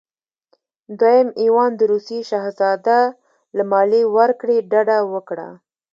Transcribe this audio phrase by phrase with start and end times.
[0.99, 2.99] دویم ایوان د روسیې شهزاده
[3.57, 5.49] له مالیې ورکړې ډډه وکړه.